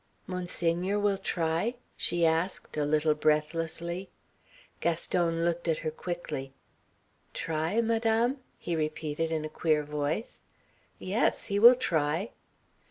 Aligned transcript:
"Monseigneur 0.25 0.97
will 0.97 1.19
try?" 1.19 1.75
she 1.95 2.25
asked 2.25 2.75
a 2.75 2.85
little 2.87 3.13
breathlessly. 3.13 4.09
Gaston 4.79 5.45
looked 5.45 5.67
at 5.67 5.77
her 5.85 5.91
quickly. 5.91 6.53
"Try, 7.35 7.81
Madame?" 7.81 8.39
he 8.57 8.75
repeated 8.75 9.29
in 9.31 9.45
a 9.45 9.47
queer 9.47 9.83
voice. 9.83 10.39
"Yes, 10.97 11.45
he 11.53 11.59
will 11.59 11.75
try." 11.75 12.31